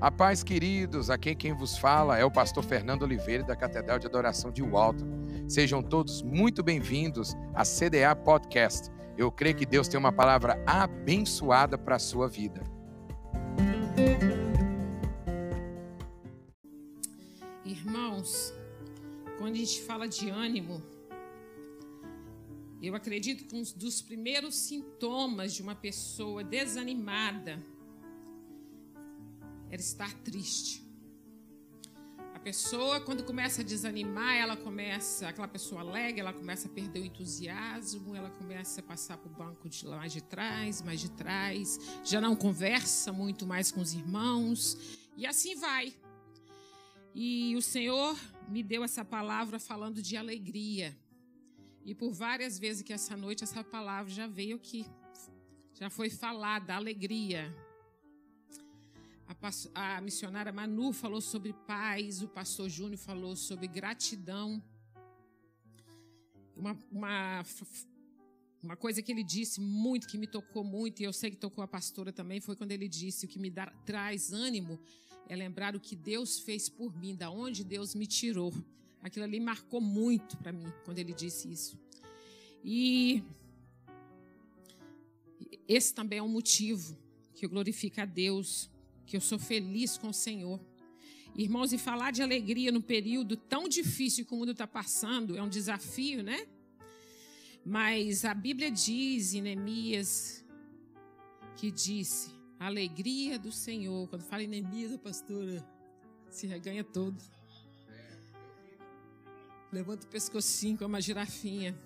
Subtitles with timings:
[0.00, 4.06] A paz, queridos, aqui quem vos fala é o pastor Fernando Oliveira da Catedral de
[4.06, 5.04] Adoração de Walton.
[5.46, 8.88] Sejam todos muito bem-vindos à CDA Podcast.
[9.18, 12.62] Eu creio que Deus tem uma palavra abençoada para a sua vida.
[17.62, 18.54] Irmãos,
[19.36, 20.82] quando a gente fala de ânimo,
[22.80, 27.62] eu acredito que um dos primeiros sintomas de uma pessoa desanimada
[29.70, 30.84] era estar triste.
[32.34, 37.00] A pessoa, quando começa a desanimar, ela começa, aquela pessoa alegre, ela começa a perder
[37.00, 41.10] o entusiasmo, ela começa a passar para o banco de lá de trás, mais de
[41.10, 44.76] trás, já não conversa muito mais com os irmãos,
[45.16, 45.94] e assim vai.
[47.14, 50.96] E o Senhor me deu essa palavra falando de alegria.
[51.84, 54.86] E por várias vezes que essa noite essa palavra já veio aqui,
[55.74, 57.54] já foi falada, alegria.
[59.74, 64.60] A, missionária Manu falou sobre paz, o pastor Júnior falou sobre gratidão.
[66.56, 67.44] Uma, uma,
[68.60, 71.62] uma coisa que ele disse muito, que me tocou muito, e eu sei que tocou
[71.62, 74.80] a pastora também, foi quando ele disse: o que me dá, traz ânimo
[75.28, 78.52] é lembrar o que Deus fez por mim, da onde Deus me tirou.
[79.00, 81.78] Aquilo ali marcou muito para mim quando ele disse isso.
[82.64, 83.22] E
[85.68, 86.98] esse também é um motivo
[87.32, 88.68] que eu glorifico a Deus
[89.10, 90.60] que eu sou feliz com o Senhor.
[91.34, 95.42] Irmãos, e falar de alegria no período tão difícil que o mundo está passando é
[95.42, 96.46] um desafio, né?
[97.66, 100.44] Mas a Bíblia diz em Neemias
[101.56, 104.06] que disse: a alegria do Senhor.
[104.08, 105.68] Quando fala em Neemias, a pastora
[106.30, 107.20] se reganha todo.
[109.72, 111.76] Levanta o pescocinho como uma girafinha.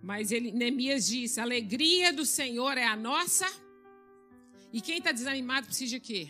[0.00, 3.46] Mas ele, Neemias disse: a alegria do Senhor é a nossa
[4.72, 6.28] e quem está desanimado precisa de quê?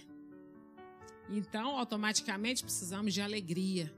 [1.29, 3.93] Então, automaticamente precisamos de alegria.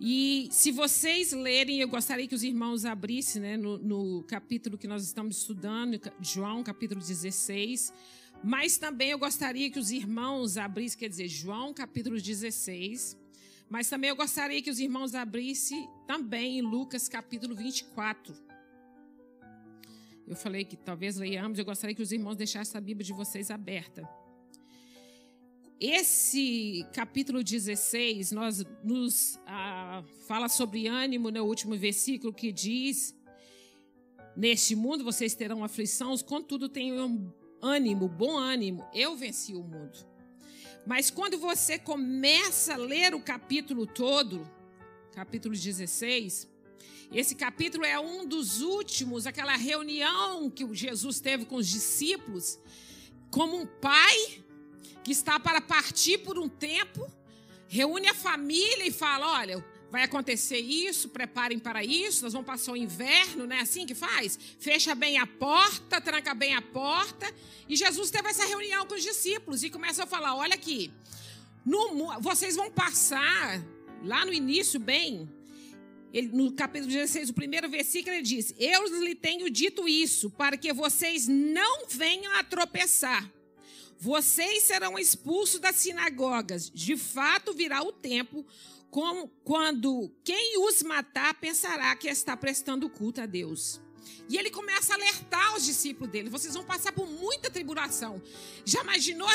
[0.00, 4.88] E se vocês lerem, eu gostaria que os irmãos abrissem né, no, no capítulo que
[4.88, 7.92] nós estamos estudando, João, capítulo 16.
[8.42, 13.16] Mas também eu gostaria que os irmãos abrissem, quer dizer, João, capítulo 16.
[13.70, 18.34] Mas também eu gostaria que os irmãos abrissem também Lucas, capítulo 24.
[20.26, 23.50] Eu falei que talvez leiamos, eu gostaria que os irmãos deixassem a Bíblia de vocês
[23.50, 24.08] aberta.
[25.78, 33.14] Esse capítulo 16, nós nos ah, fala sobre ânimo no último versículo que diz:
[34.34, 39.98] Neste mundo vocês terão aflição, contudo tenham ânimo, bom ânimo, eu venci o mundo.
[40.86, 44.48] Mas quando você começa a ler o capítulo todo,
[45.12, 46.48] capítulo 16,
[47.12, 52.58] esse capítulo é um dos últimos, aquela reunião que Jesus teve com os discípulos,
[53.30, 54.44] como um pai
[55.02, 57.06] que está para partir por um tempo,
[57.68, 62.72] reúne a família e fala: olha, vai acontecer isso, preparem para isso, nós vamos passar
[62.72, 64.38] o inverno, não é assim que faz?
[64.58, 67.32] Fecha bem a porta, tranca bem a porta.
[67.68, 70.90] E Jesus teve essa reunião com os discípulos e começa a falar: olha aqui,
[71.64, 73.62] no, vocês vão passar
[74.02, 75.28] lá no início bem
[76.14, 80.56] ele, no capítulo 16, o primeiro versículo, ele diz: Eu lhe tenho dito isso, para
[80.56, 83.28] que vocês não venham a tropeçar.
[83.98, 86.70] Vocês serão expulsos das sinagogas.
[86.70, 88.46] De fato, virá o tempo
[88.90, 93.80] como, quando quem os matar pensará que está prestando culto a Deus.
[94.28, 98.22] E ele começa a alertar os discípulos dele: vocês vão passar por muita tribulação.
[98.64, 99.28] Já imaginou,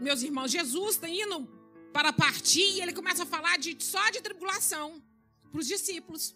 [0.00, 1.46] meus irmãos, Jesus está indo
[1.92, 5.02] para partir e ele começa a falar de, só de tribulação
[5.52, 6.34] para os discípulos.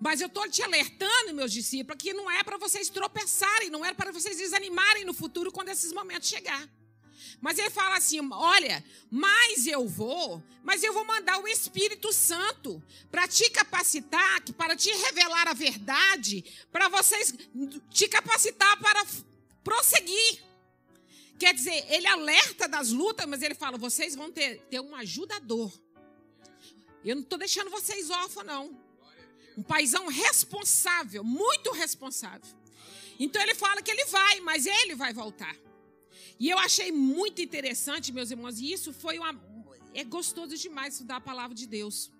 [0.00, 3.94] Mas eu estou te alertando, meus discípulos, que não é para vocês tropeçarem, não é
[3.94, 6.68] para vocês desanimarem no futuro quando esses momentos chegar.
[7.40, 12.82] Mas ele fala assim: olha, mas eu vou, mas eu vou mandar o Espírito Santo
[13.10, 17.32] para te capacitar, para te revelar a verdade, para vocês
[17.90, 19.06] te capacitar para
[19.62, 20.42] prosseguir.
[21.38, 25.72] Quer dizer, ele alerta das lutas, mas ele fala: vocês vão ter, ter um ajudador
[27.10, 28.76] eu não estou deixando vocês órfãos, não.
[29.56, 32.50] Um paizão responsável, muito responsável.
[33.18, 35.56] Então ele fala que ele vai, mas ele vai voltar.
[36.38, 39.40] E eu achei muito interessante, meus irmãos, e isso foi uma.
[39.92, 42.10] É gostoso demais estudar a palavra de Deus.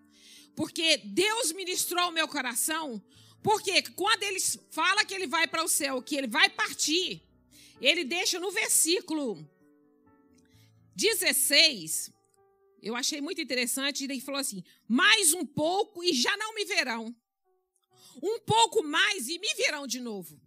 [0.54, 3.02] Porque Deus ministrou o meu coração.
[3.42, 4.40] Porque quando ele
[4.70, 7.20] fala que ele vai para o céu, que ele vai partir,
[7.80, 9.46] ele deixa no versículo
[10.94, 12.10] 16,
[12.84, 14.04] eu achei muito interessante.
[14.04, 17.04] Ele falou assim: mais um pouco e já não me verão.
[18.22, 20.38] Um pouco mais e me verão de novo.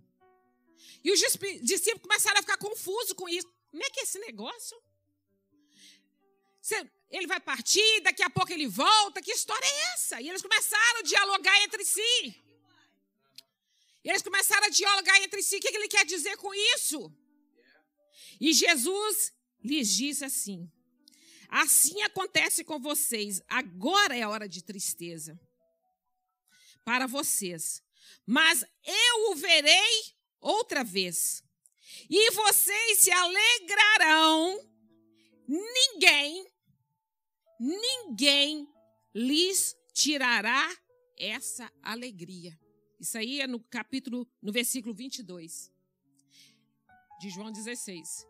[1.04, 3.48] E os discípulos começaram a ficar confusos com isso.
[3.72, 4.78] Como é que é esse negócio?
[7.10, 9.22] ele vai partir, daqui a pouco ele volta.
[9.22, 10.22] Que história é essa?
[10.22, 12.44] E eles começaram a dialogar entre si.
[14.04, 15.56] E eles começaram a dialogar entre si.
[15.58, 17.12] O que ele quer dizer com isso?
[18.40, 20.70] E Jesus lhes disse assim:
[21.50, 23.42] Assim acontece com vocês.
[23.48, 25.40] Agora é hora de tristeza
[26.84, 27.84] para vocês.
[28.26, 31.44] Mas eu o verei outra vez.
[32.10, 34.60] E vocês se alegrarão.
[35.48, 36.46] Ninguém,
[37.60, 38.68] ninguém
[39.16, 40.70] lhes tirará
[41.18, 42.58] essa alegria.
[43.00, 45.72] Isso aí é no capítulo, no versículo 22
[47.20, 48.28] de João 16.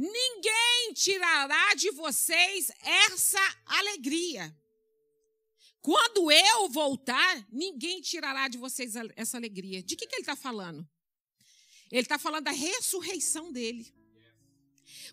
[0.00, 4.56] Ninguém tirará de vocês essa alegria.
[5.82, 9.82] Quando eu voltar, ninguém tirará de vocês essa alegria.
[9.82, 10.88] De que, que ele está falando?
[11.90, 13.92] Ele está falando da ressurreição dele.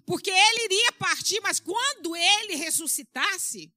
[0.05, 3.73] Porque ele iria partir, mas quando ele ressuscitasse,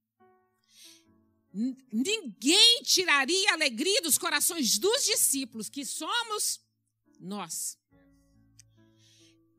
[1.90, 6.61] ninguém tiraria a alegria dos corações dos discípulos, que somos
[7.19, 7.78] nós.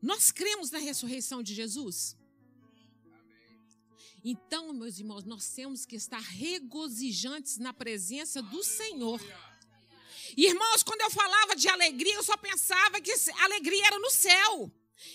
[0.02, 2.16] Nós cremos na ressurreição de Jesus?
[4.24, 9.20] Então, meus irmãos, nós temos que estar regozijantes na presença do Senhor.
[10.36, 14.70] Irmãos, quando eu falava de alegria, eu só pensava que alegria era no céu.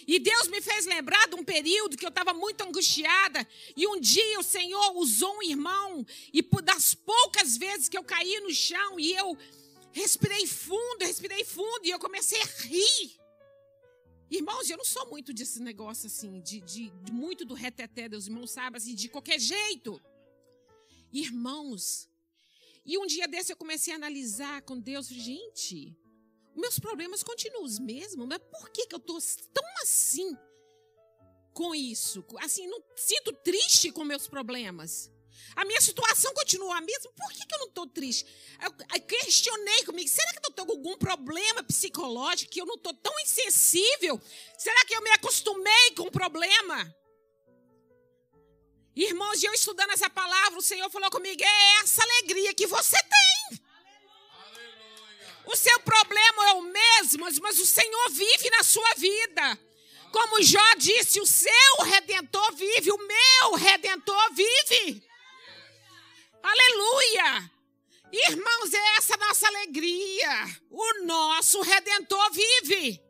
[0.07, 3.47] E Deus me fez lembrar de um período que eu estava muito angustiada.
[3.77, 6.05] E um dia o Senhor usou um irmão.
[6.33, 9.37] E das poucas vezes que eu caí no chão e eu
[9.91, 11.81] respirei fundo, respirei fundo.
[11.83, 13.24] E eu comecei a rir.
[14.29, 18.27] Irmãos, eu não sou muito desse negócio assim, de, de, de muito do reteté dos
[18.27, 18.77] irmãos, sabe?
[18.77, 20.01] Assim, de qualquer jeito.
[21.13, 22.09] Irmãos,
[22.85, 25.95] e um dia desse eu comecei a analisar com Deus, gente,
[26.55, 29.19] meus problemas continuam os mesmos, mas por que, que eu estou
[29.53, 30.35] tão assim
[31.53, 32.23] com isso?
[32.39, 35.11] Assim, não sinto triste com meus problemas.
[35.55, 37.11] A minha situação continua a mesma.
[37.11, 38.25] Por que, que eu não estou triste?
[38.61, 40.09] Eu, questionei comigo.
[40.09, 44.21] Será que eu estou com algum problema psicológico que eu não estou tão insensível?
[44.57, 46.95] Será que eu me acostumei com o problema?
[48.95, 53.59] Irmãos, eu estudando essa palavra, o Senhor falou comigo: é essa alegria que você tem.
[55.45, 59.59] O seu problema é o mesmo, mas o Senhor vive na sua vida.
[60.11, 65.03] Como Jó disse, o seu redentor vive, o meu redentor vive.
[66.45, 67.51] Aleluia!
[68.11, 70.29] Irmãos, é essa nossa alegria.
[70.69, 73.01] O nosso redentor vive.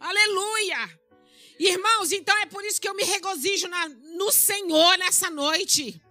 [0.00, 1.00] Aleluia!
[1.60, 6.02] Irmãos, então é por isso que eu me regozijo na, no Senhor nessa noite.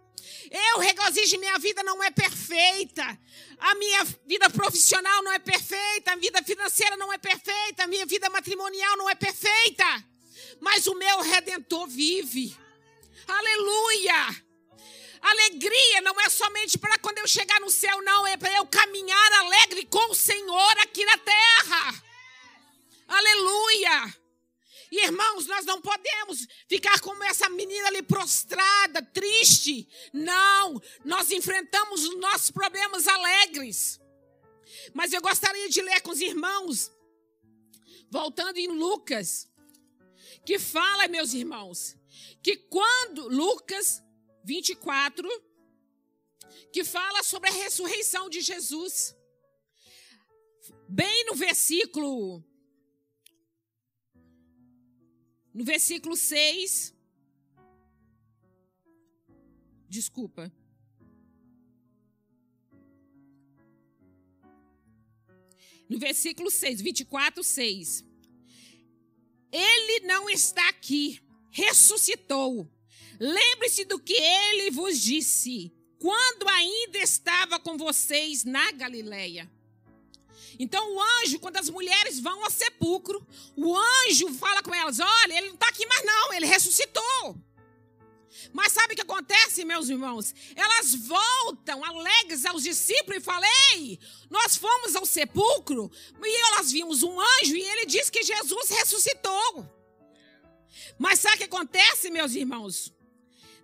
[0.50, 3.04] Eu regozijo, minha vida não é perfeita.
[3.58, 6.14] A minha vida profissional não é perfeita.
[6.14, 7.84] A vida financeira não é perfeita.
[7.84, 10.06] A minha vida matrimonial não é perfeita.
[10.62, 12.56] Mas o meu redentor vive.
[13.28, 14.45] Aleluia!
[15.26, 18.28] Alegria não é somente para quando eu chegar no céu, não.
[18.28, 22.04] É para eu caminhar alegre com o Senhor aqui na terra.
[23.08, 24.16] Aleluia!
[24.92, 29.90] Irmãos, nós não podemos ficar como essa menina ali prostrada, triste.
[30.14, 34.00] Não, nós enfrentamos os nossos problemas alegres.
[34.94, 36.92] Mas eu gostaria de ler com os irmãos,
[38.12, 39.50] voltando em Lucas,
[40.46, 41.98] que fala, meus irmãos,
[42.44, 44.05] que quando Lucas
[44.46, 45.28] 24,
[46.72, 49.16] que fala sobre a ressurreição de Jesus.
[50.88, 52.44] Bem no versículo
[55.54, 56.94] no versículo 6,
[59.88, 60.52] desculpa.
[65.88, 68.04] No versículo 6, 24, 6.
[69.52, 71.22] Ele não está aqui,
[71.52, 72.70] ressuscitou.
[73.20, 79.50] Lembre-se do que ele vos disse quando ainda estava com vocês na Galileia.
[80.60, 85.38] Então o anjo, quando as mulheres vão ao sepulcro, o anjo fala com elas: olha,
[85.38, 87.36] ele não está aqui mais, não, ele ressuscitou.
[88.52, 90.34] Mas sabe o que acontece, meus irmãos?
[90.56, 95.92] Elas voltam alegres aos discípulos e falam: Ei, nós fomos ao sepulcro
[96.24, 99.70] e elas vimos um anjo e ele disse que Jesus ressuscitou.
[100.98, 102.95] Mas sabe o que acontece, meus irmãos?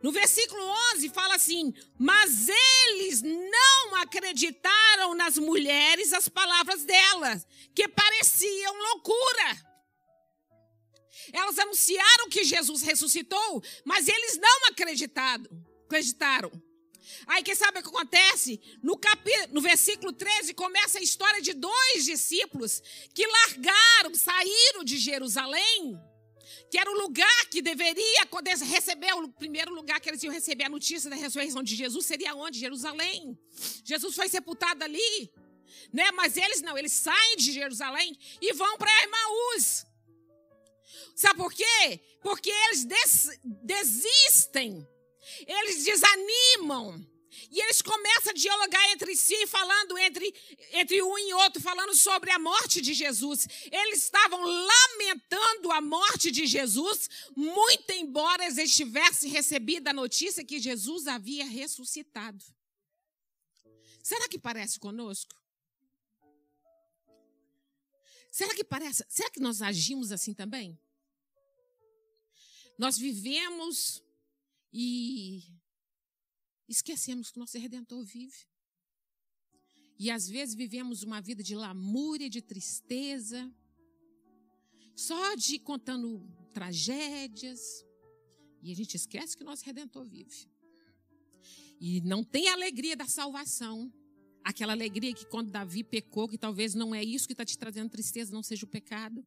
[0.02, 0.64] No versículo
[0.96, 9.72] 11 fala assim: Mas eles não acreditaram nas mulheres as palavras delas, que pareciam loucura.
[11.32, 15.46] Elas anunciaram que Jesus ressuscitou, mas eles não acreditaram.
[15.86, 16.52] acreditaram.
[17.28, 18.60] Aí, quem sabe o que acontece?
[18.82, 22.82] No, capítulo, no versículo 13 começa a história de dois discípulos
[23.14, 26.00] que largaram, saíram de Jerusalém
[26.70, 28.28] que era o lugar que deveria
[28.64, 32.36] receber, o primeiro lugar que eles iam receber a notícia da ressurreição de Jesus seria
[32.36, 32.60] onde?
[32.60, 33.38] Jerusalém.
[33.84, 35.32] Jesus foi sepultado ali.
[35.92, 36.12] Né?
[36.12, 39.86] Mas eles não, eles saem de Jerusalém e vão para Emaús.
[41.16, 42.00] Sabe por quê?
[42.22, 44.88] Porque eles des desistem,
[45.46, 47.06] eles desanimam.
[47.50, 50.34] E eles começam a dialogar entre si, falando entre,
[50.74, 53.48] entre um e outro, falando sobre a morte de Jesus.
[53.72, 60.60] Eles estavam lamentando a morte de Jesus, muito embora eles tivessem recebido a notícia que
[60.60, 62.44] Jesus havia ressuscitado.
[64.04, 65.40] Será que parece conosco?
[68.32, 69.06] Será que parece?
[69.10, 70.80] Será que nós agimos assim também?
[72.78, 74.02] Nós vivemos
[74.74, 75.44] e
[76.68, 78.48] esquecemos que nosso Redentor vive.
[80.00, 83.54] E às vezes vivemos uma vida de lamúria, de tristeza,
[84.96, 87.86] só de contando tragédias.
[88.64, 90.50] E a gente esquece que nosso Redentor vive.
[91.80, 93.92] E não tem alegria da salvação.
[94.44, 97.90] Aquela alegria que quando Davi pecou, que talvez não é isso que está te trazendo
[97.90, 99.24] tristeza, não seja o pecado.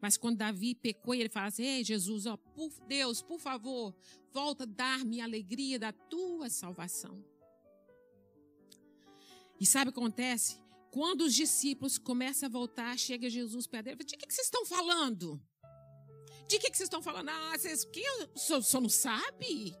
[0.00, 3.94] Mas quando Davi pecou, ele fala assim: Ei, Jesus, ó, por Deus, por favor,
[4.32, 7.24] volta a dar-me a alegria da tua salvação.
[9.60, 10.58] E sabe o que acontece?
[10.90, 14.64] Quando os discípulos começam a voltar, chega Jesus perto dele, de que, que vocês estão
[14.64, 15.40] falando?
[16.48, 17.28] De que, que vocês estão falando?
[17.28, 18.04] Ah, vocês, quem,
[18.34, 19.76] só, só não sabe?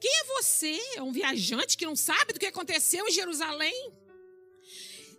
[0.00, 0.78] Quem é você?
[0.96, 3.92] É um viajante que não sabe do que aconteceu em Jerusalém?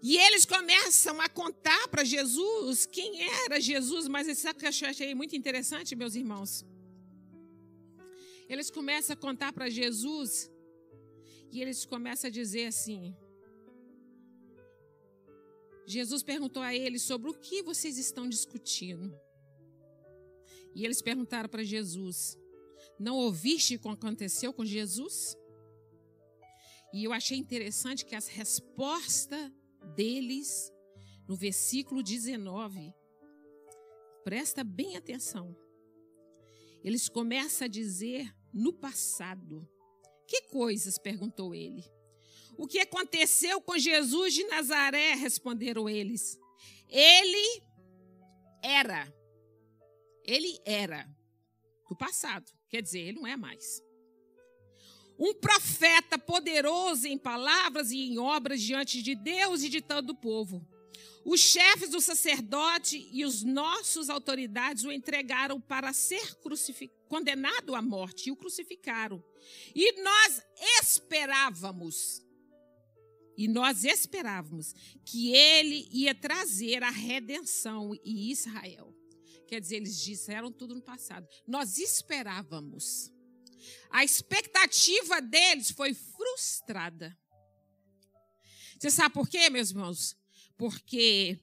[0.10, 4.90] E eles começam a contar para Jesus quem era Jesus, mas sabe o que eu
[4.90, 6.66] achei muito interessante, meus irmãos?
[8.48, 10.50] Eles começam a contar para Jesus
[11.52, 13.14] e eles começam a dizer assim:
[15.86, 19.14] Jesus perguntou a eles sobre o que vocês estão discutindo.
[20.74, 22.38] E eles perguntaram para Jesus:
[22.98, 25.36] Não ouviste o que aconteceu com Jesus?
[26.94, 29.52] E eu achei interessante que as respostas
[29.88, 30.72] deles,
[31.28, 32.94] no versículo 19.
[34.24, 35.56] Presta bem atenção.
[36.84, 39.68] Eles começam a dizer no passado.
[40.28, 40.98] Que coisas?
[40.98, 41.84] perguntou ele.
[42.58, 45.14] O que aconteceu com Jesus de Nazaré?
[45.16, 46.40] responderam eles.
[46.90, 47.64] Ele
[48.62, 49.12] era.
[50.24, 51.08] Ele era.
[51.90, 52.52] Do passado.
[52.70, 53.82] Quer dizer, ele não é mais
[55.20, 60.16] um profeta poderoso em palavras e em obras diante de Deus e de todo o
[60.16, 60.68] povo.
[61.26, 66.38] Os chefes do sacerdote e os nossos autoridades o entregaram para ser
[67.08, 69.24] condenado à morte e o crucificaram.
[69.74, 70.42] E nós
[70.80, 72.22] esperávamos,
[73.38, 74.74] e nós esperávamos
[75.06, 78.94] que ele ia trazer a redenção e Israel.
[79.48, 81.28] Quer dizer, eles disseram tudo no passado.
[81.46, 83.12] Nós esperávamos
[83.90, 85.94] a expectativa deles foi
[86.28, 87.18] frustrada.
[88.80, 90.16] Você sabe por quê, meus irmãos?
[90.58, 91.40] Porque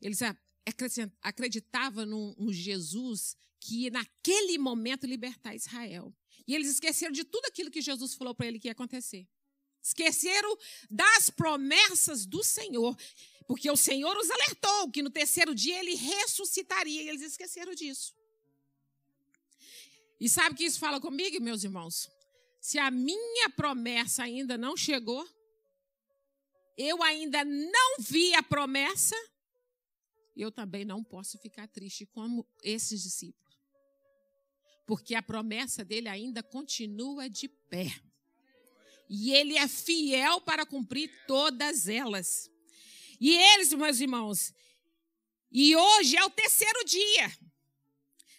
[0.00, 0.20] eles
[1.22, 6.14] acreditavam num, Jesus que ia naquele momento libertar Israel.
[6.46, 9.26] E eles esqueceram de tudo aquilo que Jesus falou para ele que ia acontecer.
[9.82, 10.56] Esqueceram
[10.90, 12.96] das promessas do Senhor,
[13.46, 18.14] porque o Senhor os alertou que no terceiro dia ele ressuscitaria, e eles esqueceram disso.
[20.20, 22.10] E sabe o que isso fala comigo, meus irmãos?
[22.66, 25.24] Se a minha promessa ainda não chegou,
[26.76, 29.14] eu ainda não vi a promessa,
[30.36, 33.56] eu também não posso ficar triste como esses discípulos.
[34.84, 37.86] Porque a promessa dele ainda continua de pé.
[39.08, 42.50] E ele é fiel para cumprir todas elas.
[43.20, 44.52] E eles, meus irmãos,
[45.52, 47.32] e hoje é o terceiro dia.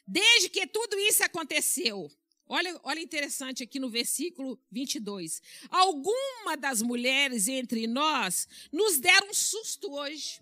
[0.05, 2.11] Desde que tudo isso aconteceu,
[2.47, 5.41] olha, olha interessante aqui no versículo 22.
[5.69, 10.39] Alguma das mulheres entre nós nos deram um susto hoje.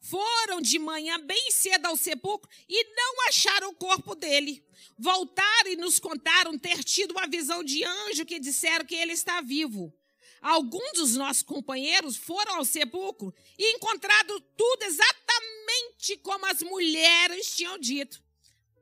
[0.00, 4.64] Foram de manhã bem cedo ao sepulcro e não acharam o corpo dele.
[4.98, 9.40] Voltaram e nos contaram ter tido uma visão de anjo que disseram que ele está
[9.40, 9.92] vivo.
[10.40, 17.78] Alguns dos nossos companheiros foram ao sepulcro e encontraram tudo exatamente como as mulheres tinham
[17.78, 18.22] dito,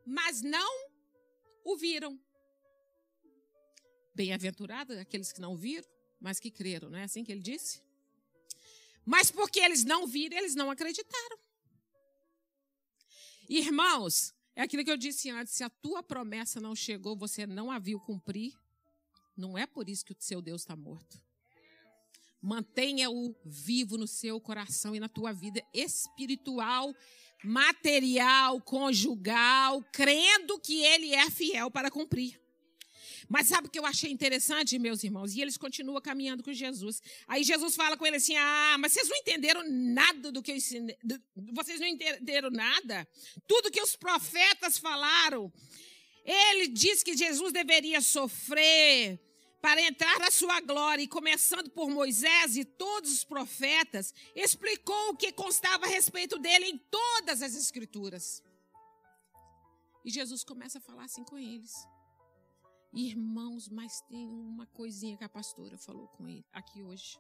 [0.04, 0.85] mas não
[1.66, 2.18] o viram.
[4.14, 5.88] Bem-aventurados aqueles que não viram,
[6.20, 7.82] mas que creram, não é assim que ele disse?
[9.04, 11.38] Mas porque eles não viram, eles não acreditaram.
[13.49, 17.70] Irmãos, é aquilo que eu disse antes: se a tua promessa não chegou, você não
[17.70, 18.52] a viu cumprir,
[19.37, 21.25] não é por isso que o seu Deus está morto
[22.46, 26.94] Mantenha-o vivo no seu coração e na tua vida espiritual,
[27.42, 32.40] material, conjugal, crendo que ele é fiel para cumprir.
[33.28, 35.34] Mas sabe o que eu achei interessante, meus irmãos?
[35.34, 37.02] E eles continuam caminhando com Jesus.
[37.26, 40.56] Aí Jesus fala com ele assim: Ah, mas vocês não entenderam nada do que eu
[40.56, 40.96] ensinei.
[41.52, 43.08] Vocês não entenderam nada?
[43.48, 45.52] Tudo que os profetas falaram.
[46.24, 49.18] Ele diz que Jesus deveria sofrer
[49.66, 55.16] para entrar na sua glória, e começando por Moisés e todos os profetas, explicou o
[55.16, 58.44] que constava a respeito dele em todas as Escrituras.
[60.04, 61.75] E Jesus começa a falar assim com eles.
[62.92, 67.18] Irmãos, mas tem uma coisinha que a pastora falou com ele aqui hoje.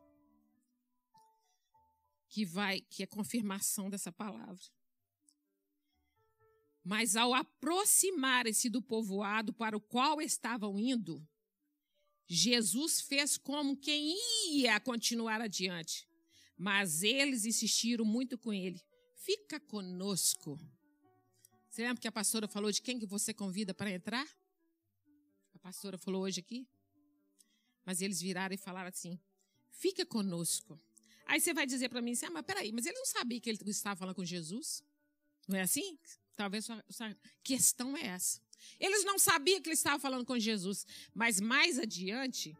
[2.28, 4.62] Que vai, que é confirmação dessa palavra.
[6.84, 11.20] Mas ao aproximarem-se do povoado para o qual estavam indo,
[12.28, 14.16] Jesus fez como quem
[14.52, 16.08] ia continuar adiante.
[16.56, 18.80] Mas eles insistiram muito com ele.
[19.14, 20.58] Fica conosco.
[21.68, 24.26] Você lembra que a pastora falou de quem que você convida para entrar?
[25.66, 26.64] pastora falou hoje aqui.
[27.84, 29.18] Mas eles viraram e falaram assim:
[29.70, 30.80] fica conosco.
[31.26, 33.50] Aí você vai dizer para mim assim: ah, mas peraí, mas ele não sabia que
[33.50, 34.82] ele estava falando com Jesus?
[35.48, 35.98] Não é assim?
[36.36, 38.40] Talvez a questão é essa.
[38.78, 40.86] Eles não sabiam que ele estava falando com Jesus.
[41.14, 42.56] Mas mais adiante,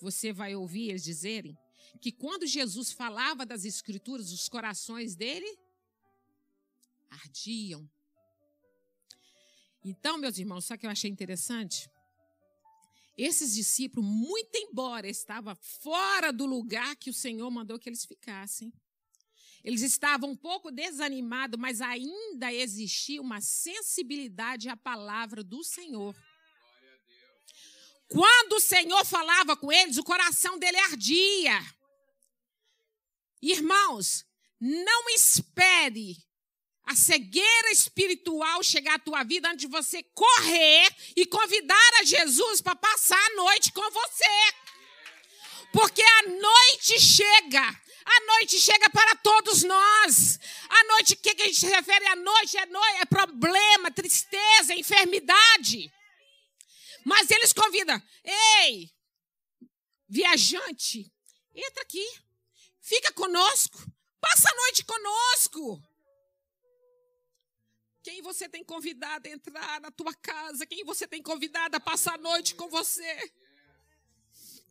[0.00, 1.56] você vai ouvir eles dizerem
[2.00, 5.58] que quando Jesus falava das Escrituras, os corações dele
[7.08, 7.88] ardiam.
[9.84, 11.88] Então, meus irmãos, só que eu achei interessante?
[13.16, 18.72] Esses discípulos, muito embora estavam fora do lugar que o Senhor mandou que eles ficassem,
[19.64, 26.14] eles estavam um pouco desanimados, mas ainda existia uma sensibilidade à palavra do Senhor.
[28.06, 31.58] Quando o Senhor falava com eles, o coração dele ardia.
[33.40, 34.26] Irmãos,
[34.60, 36.18] não espere
[36.84, 42.60] a cegueira espiritual chegar à tua vida antes de você correr e convidar a Jesus
[42.60, 44.54] para passar a noite com você.
[45.72, 47.83] Porque a noite chega.
[48.04, 50.38] A noite chega para todos nós.
[50.68, 52.56] A noite, o que, a gente se refere à noite?
[52.58, 53.00] É, noite?
[53.00, 55.90] é problema, tristeza, enfermidade.
[57.04, 58.90] Mas eles convidam: ei,
[60.08, 61.10] viajante,
[61.54, 62.06] entra aqui,
[62.80, 63.78] fica conosco,
[64.20, 65.82] passa a noite conosco.
[68.02, 70.66] Quem você tem convidado a entrar na tua casa?
[70.66, 73.32] Quem você tem convidado a passar a noite com você?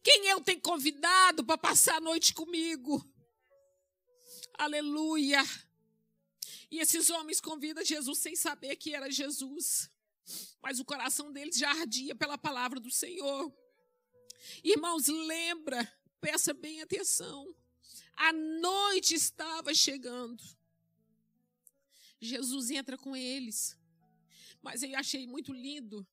[0.04, 3.04] Quem eu tenho convidado para passar a noite comigo?
[4.58, 5.44] Aleluia.
[6.70, 9.92] E esses homens convidam Jesus sem saber que era Jesus.
[10.62, 13.54] Mas o coração deles já ardia pela palavra do Senhor.
[14.63, 17.54] Irmãos, lembra, peça bem atenção.
[18.16, 20.44] A noite estava chegando.
[22.20, 23.78] Jesus entra com eles.
[24.62, 26.08] Mas eu achei muito lindo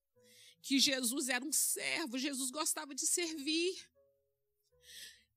[0.60, 3.88] que Jesus era um servo, Jesus gostava de servir.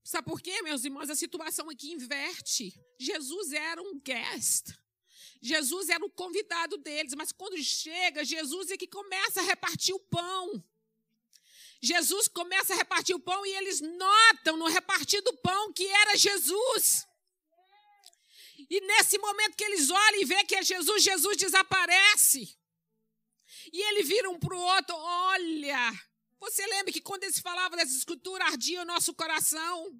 [0.04, 1.10] Sabe por quê, meus irmãos?
[1.10, 2.74] A situação aqui inverte.
[3.00, 4.74] Jesus era um guest.
[5.42, 10.00] Jesus era o convidado deles, mas quando chega, Jesus é que começa a repartir o
[10.00, 10.64] pão.
[11.82, 16.16] Jesus começa a repartir o pão e eles notam no repartir do pão que era
[16.16, 17.06] Jesus.
[18.70, 22.58] E nesse momento que eles olham e vê que é Jesus, Jesus desaparece.
[23.72, 26.13] E ele vira um para o outro: olha.
[26.54, 30.00] Você lembra que quando eles falavam dessa escultura, ardia o nosso coração?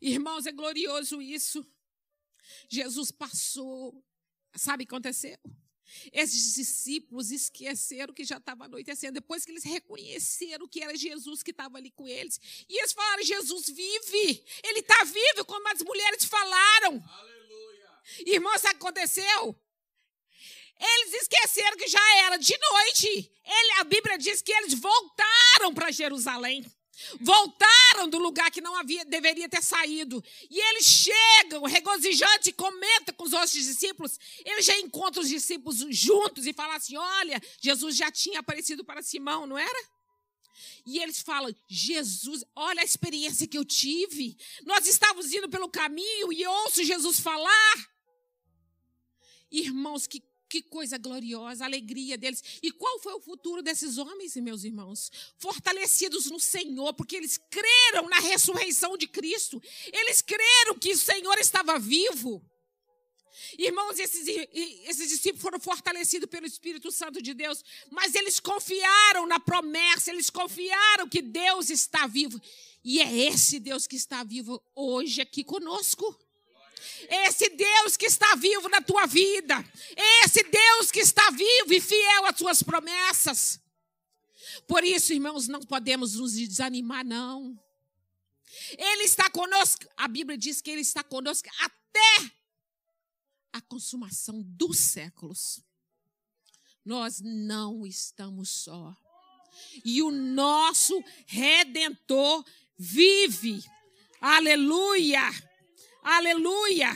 [0.00, 1.62] Irmãos, é glorioso isso.
[2.66, 4.02] Jesus passou.
[4.56, 5.38] Sabe o que aconteceu?
[6.14, 11.50] Esses discípulos esqueceram que já estava anoitecendo, depois que eles reconheceram que era Jesus que
[11.50, 12.40] estava ali com eles.
[12.66, 17.04] E eles falaram: Jesus vive, ele está vivo, como as mulheres falaram.
[17.06, 18.02] Aleluia.
[18.24, 19.61] Irmão, sabe o que aconteceu?
[20.82, 23.30] Eles esqueceram que já era de noite.
[23.44, 26.66] Ele, a Bíblia diz que eles voltaram para Jerusalém.
[27.20, 30.22] Voltaram do lugar que não havia, deveria ter saído.
[30.50, 34.18] E eles chegam, regozijante, comentam com os outros discípulos.
[34.44, 39.02] Eles já encontram os discípulos juntos e falam assim: olha, Jesus já tinha aparecido para
[39.02, 39.88] Simão, não era?
[40.84, 44.36] E eles falam: Jesus, olha a experiência que eu tive.
[44.64, 47.92] Nós estávamos indo pelo caminho e ouço Jesus falar.
[49.50, 52.44] Irmãos, que que coisa gloriosa, a alegria deles.
[52.62, 55.10] E qual foi o futuro desses homens, meus irmãos?
[55.38, 59.62] Fortalecidos no Senhor, porque eles creram na ressurreição de Cristo.
[59.90, 62.44] Eles creram que o Senhor estava vivo.
[63.56, 64.28] Irmãos, esses,
[64.84, 70.28] esses discípulos foram fortalecidos pelo Espírito Santo de Deus, mas eles confiaram na promessa, eles
[70.28, 72.38] confiaram que Deus está vivo.
[72.84, 76.14] E é esse Deus que está vivo hoje aqui conosco.
[77.08, 79.54] Esse Deus que está vivo na tua vida.
[80.24, 83.60] Esse Deus que está vivo e fiel às suas promessas.
[84.66, 87.58] Por isso, irmãos, não podemos nos desanimar, não.
[88.76, 89.86] Ele está conosco.
[89.96, 92.32] A Bíblia diz que ele está conosco até
[93.52, 95.60] a consumação dos séculos.
[96.84, 98.96] Nós não estamos só.
[99.84, 102.44] E o nosso redentor
[102.76, 103.62] vive.
[104.20, 105.20] Aleluia!
[106.02, 106.92] Aleluia!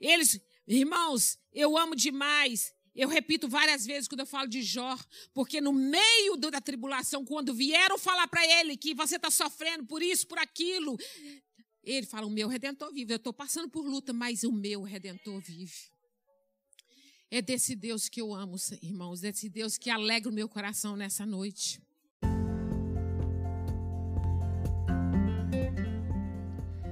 [0.00, 2.72] Eles, irmãos, eu amo demais.
[2.94, 4.98] Eu repito várias vezes quando eu falo de Jó,
[5.32, 10.02] porque no meio da tribulação, quando vieram falar para ele que você está sofrendo por
[10.02, 10.98] isso, por aquilo,
[11.82, 13.12] ele fala: O meu redentor vive.
[13.12, 15.90] Eu estou passando por luta, mas o meu redentor vive.
[17.30, 21.24] É desse Deus que eu amo, irmãos, desse Deus que alegra o meu coração nessa
[21.24, 21.80] noite.